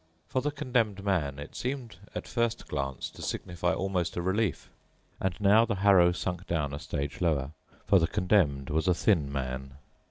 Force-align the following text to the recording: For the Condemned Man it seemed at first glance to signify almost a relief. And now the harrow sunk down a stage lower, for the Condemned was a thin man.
For 0.29 0.41
the 0.41 0.49
Condemned 0.49 1.03
Man 1.03 1.37
it 1.37 1.55
seemed 1.55 1.97
at 2.15 2.27
first 2.27 2.67
glance 2.67 3.07
to 3.11 3.21
signify 3.21 3.73
almost 3.75 4.17
a 4.17 4.21
relief. 4.23 4.67
And 5.19 5.39
now 5.39 5.63
the 5.63 5.75
harrow 5.75 6.11
sunk 6.11 6.47
down 6.47 6.73
a 6.73 6.79
stage 6.79 7.21
lower, 7.21 7.51
for 7.85 7.99
the 7.99 8.07
Condemned 8.07 8.71
was 8.71 8.87
a 8.87 8.95
thin 8.95 9.31
man. 9.31 9.75